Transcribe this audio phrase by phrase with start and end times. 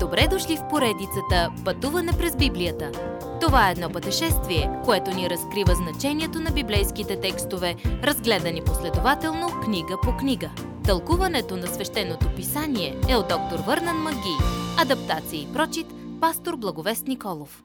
[0.00, 2.92] Добре дошли в поредицата Пътуване през Библията.
[3.40, 10.16] Това е едно пътешествие, което ни разкрива значението на библейските текстове, разгледани последователно книга по
[10.16, 10.50] книга.
[10.84, 14.36] Тълкуването на свещеното писание е от доктор Върнан Маги.
[14.78, 15.86] Адаптация и прочит,
[16.20, 17.64] пастор Благовест Николов.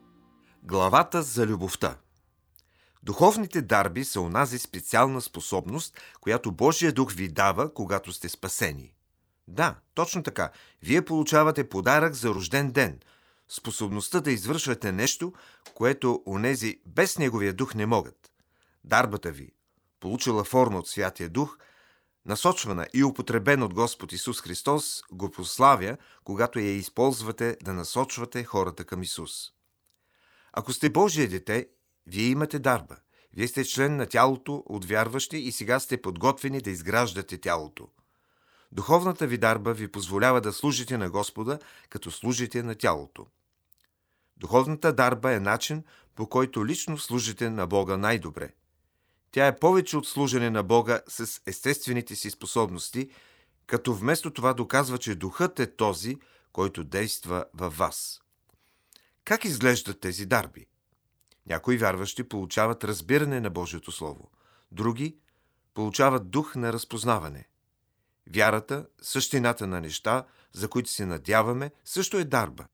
[0.64, 1.96] Главата за любовта
[3.04, 8.94] Духовните дарби са онази специална способност, която Божия дух ви дава, когато сте спасени.
[9.48, 10.52] Да, точно така.
[10.82, 12.99] Вие получавате подарък за рожден ден.
[13.48, 15.34] Способността да извършвате нещо,
[15.73, 18.32] което онези без Неговия дух не могат.
[18.84, 19.52] Дарбата ви,
[19.99, 21.58] получила форма от Святия Дух,
[22.26, 28.85] насочвана и употребена от Господ Исус Христос, го прославя, когато я използвате да насочвате хората
[28.85, 29.52] към Исус.
[30.54, 31.68] Ако сте Божие дете,
[32.07, 32.96] вие имате дарба.
[33.34, 37.88] Вие сте член на тялото от вярващи и сега сте подготвени да изграждате тялото–
[38.73, 41.59] Духовната ви дарба ви позволява да служите на Господа,
[41.90, 43.27] като служите на тялото.
[44.38, 45.84] Духовната дарба е начин,
[46.16, 48.54] по който лично служите на Бога най-добре.
[49.32, 53.10] Тя е повече от служене на Бога с естествените си способности,
[53.68, 56.18] като вместо това доказва, че Духът е този,
[56.51, 58.21] който действа във вас.
[59.24, 60.66] Как изглеждат тези дарби?
[61.48, 64.31] Някои вярващи получават разбиране на Божието Слово,
[64.72, 65.18] други
[65.74, 67.47] получават дух на разпознаване–
[68.29, 72.66] Вярата, същината на неща, за които се надяваме, също е дарба.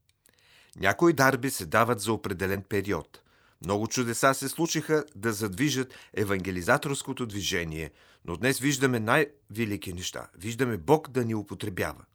[0.76, 3.22] Някои дарби се дават за определен период.
[3.66, 7.92] Много чудеса се случиха да задвижат евангелизаторското движение,
[8.26, 10.28] но днес виждаме най-велики неща.
[10.38, 12.06] Виждаме Бог да ни употребява.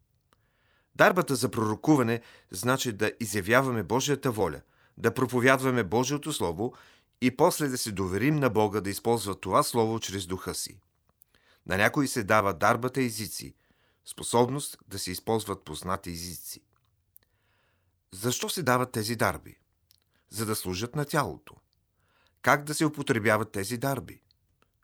[0.97, 4.61] Дарбата за пророкуване значи да изявяваме Божията воля,
[4.97, 6.75] да проповядваме Божието Слово
[7.21, 10.79] и после да се доверим на Бога да използва това Слово чрез духа си.
[11.67, 13.55] На някои се дава дарбата езици,
[14.05, 16.61] способност да се използват познати езици.
[18.13, 19.59] Защо се дават тези дарби?
[20.31, 21.55] За да служат на тялото.
[22.43, 24.23] Как да се употребяват тези дарби?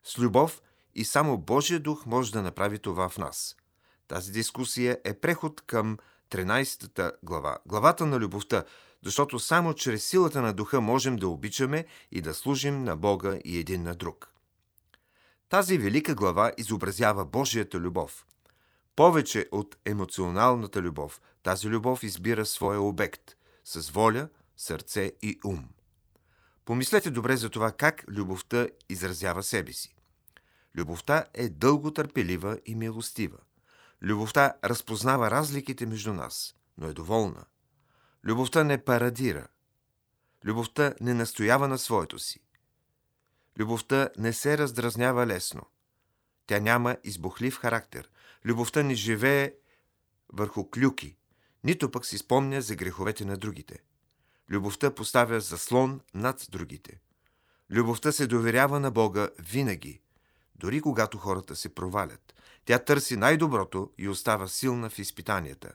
[0.03, 0.61] С любов
[0.95, 3.55] и само Божия дух може да направи това в нас.
[4.07, 5.97] Тази дискусия е преход към
[6.29, 8.63] 13-та глава, главата на любовта,
[9.03, 13.57] защото само чрез силата на духа можем да обичаме и да служим на Бога и
[13.57, 14.33] един на друг.
[15.51, 18.25] Тази велика глава изобразява Божията любов.
[18.95, 23.35] Повече от емоционалната любов, тази любов избира своя обект
[23.65, 25.69] с воля, сърце и ум.
[26.65, 29.95] Помислете добре за това как любовта изразява себе си.
[30.75, 33.37] Любовта е дълго търпелива и милостива.
[34.01, 37.45] Любовта разпознава разликите между нас, но е доволна.
[38.23, 39.47] Любовта не парадира.
[40.45, 42.39] Любовта не настоява на своето си.
[43.59, 45.61] Любовта не се раздразнява лесно.
[46.47, 48.09] Тя няма избухлив характер.
[48.45, 49.53] Любовта не живее
[50.33, 51.17] върху клюки,
[51.63, 53.79] нито пък си спомня за греховете на другите.
[54.49, 56.99] Любовта поставя заслон над другите.
[57.71, 60.01] Любовта се доверява на Бога винаги,
[60.55, 62.33] дори когато хората се провалят.
[62.65, 65.73] Тя търси най-доброто и остава силна в изпитанията.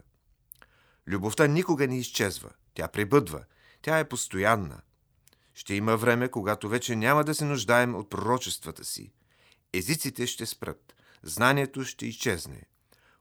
[1.06, 3.44] Любовта никога не изчезва, тя пребъдва,
[3.82, 4.80] тя е постоянна.
[5.56, 9.12] Ще има време, когато вече няма да се нуждаем от пророчествата си.
[9.72, 12.62] Езиците ще спрат, знанието ще изчезне.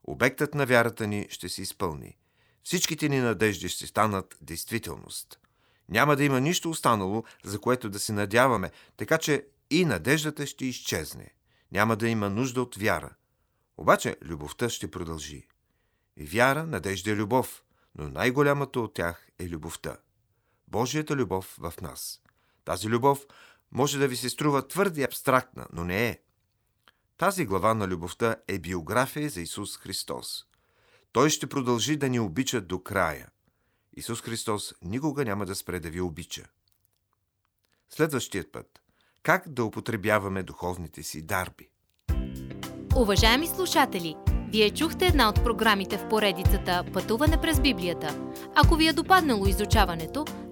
[0.04, 2.18] Обектът на вярата ни ще се изпълни.
[2.64, 5.40] Всичките ни надежди ще станат действителност.
[5.90, 10.66] Няма да има нищо останало, за което да се надяваме, така че и надеждата ще
[10.66, 11.34] изчезне.
[11.72, 13.16] Няма да има нужда от вяра.
[13.78, 15.48] Обаче любовта ще продължи.
[16.18, 17.64] Вяра, надежда и любов,
[17.98, 19.98] но най-голямата от тях е любовта.
[20.68, 22.22] Божията любов в нас.
[22.66, 23.26] Тази любов
[23.72, 26.20] може да ви се струва твърде абстрактна, но не е.
[27.18, 30.46] Тази глава на любовта е биография за Исус Христос.
[31.12, 33.30] Той ще продължи да ни обича до края.
[33.98, 36.44] Исус Христос никога няма да спре да ви обича.
[37.90, 38.82] Следващият път.
[39.24, 41.70] Как да употребяваме духовните си дарби?
[42.96, 44.16] Уважаеми слушатели!
[44.50, 48.32] Вие чухте една от програмите в поредицата Пътуване през Библията.
[48.56, 50.26] Ако ви е допаднало изучаването,